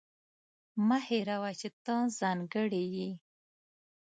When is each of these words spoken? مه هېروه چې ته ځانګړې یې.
مه 0.87 0.97
هېروه 1.07 1.51
چې 1.59 1.69
ته 1.85 1.95
ځانګړې 2.19 2.83
یې. 2.95 3.09